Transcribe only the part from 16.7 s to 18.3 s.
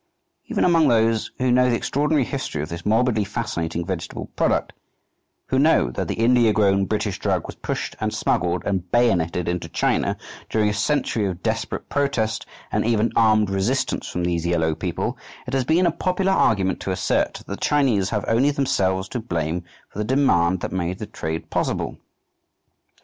to assert that the Chinese have